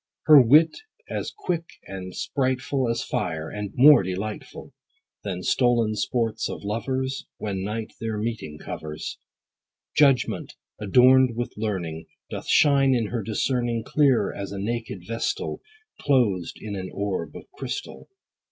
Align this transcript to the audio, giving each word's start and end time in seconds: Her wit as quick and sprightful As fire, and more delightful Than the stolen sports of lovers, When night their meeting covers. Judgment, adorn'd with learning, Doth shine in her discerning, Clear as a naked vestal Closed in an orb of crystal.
Her 0.23 0.41
wit 0.41 0.75
as 1.11 1.29
quick 1.31 1.69
and 1.85 2.15
sprightful 2.15 2.89
As 2.89 3.03
fire, 3.03 3.51
and 3.51 3.69
more 3.75 4.01
delightful 4.01 4.73
Than 5.23 5.41
the 5.41 5.43
stolen 5.43 5.93
sports 5.95 6.49
of 6.49 6.63
lovers, 6.63 7.27
When 7.37 7.63
night 7.63 7.93
their 8.01 8.17
meeting 8.17 8.57
covers. 8.57 9.19
Judgment, 9.95 10.55
adorn'd 10.79 11.35
with 11.35 11.53
learning, 11.55 12.07
Doth 12.31 12.47
shine 12.49 12.95
in 12.95 13.09
her 13.09 13.21
discerning, 13.21 13.83
Clear 13.85 14.33
as 14.33 14.51
a 14.51 14.57
naked 14.57 15.03
vestal 15.07 15.61
Closed 15.99 16.57
in 16.59 16.75
an 16.75 16.89
orb 16.91 17.35
of 17.35 17.43
crystal. 17.51 18.09